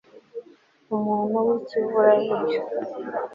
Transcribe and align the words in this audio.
Umuntu 0.95 1.35
wikiburaburyo 1.45 2.61